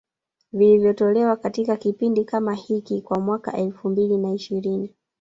vilivyotolewa 0.53 1.35
katika 1.35 1.75
kipindi 1.77 2.25
kama 2.25 2.53
hiki 2.53 3.01
kwa 3.01 3.19
mwaka 3.19 3.57
elfu 3.57 3.89
mbili 3.89 4.17
na 4.17 4.33
ishirini 4.33 4.93